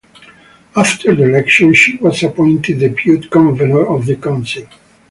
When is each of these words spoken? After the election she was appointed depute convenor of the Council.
After 0.75 1.13
the 1.13 1.25
election 1.25 1.75
she 1.75 1.97
was 1.97 2.23
appointed 2.23 2.79
depute 2.79 3.29
convenor 3.29 3.85
of 3.95 4.07
the 4.07 4.15
Council. 4.15 4.65